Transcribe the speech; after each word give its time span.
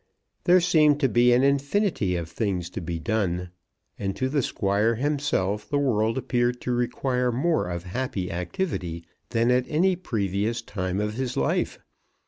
There 0.45 0.61
seemed 0.61 0.99
to 1.01 1.07
be 1.07 1.31
an 1.31 1.43
infinity 1.43 2.15
of 2.15 2.27
things 2.27 2.71
to 2.71 2.81
be 2.81 2.97
done, 2.97 3.51
and 3.99 4.15
to 4.15 4.29
the 4.29 4.41
Squire 4.41 4.95
himself 4.95 5.69
the 5.69 5.77
world 5.77 6.17
appeared 6.17 6.59
to 6.61 6.71
require 6.71 7.31
more 7.31 7.69
of 7.69 7.83
happy 7.83 8.31
activity 8.31 9.05
than 9.29 9.51
at 9.51 9.67
any 9.69 9.95
previous 9.95 10.63
time 10.63 10.99
of 10.99 11.13
his 11.13 11.37
life. 11.37 11.77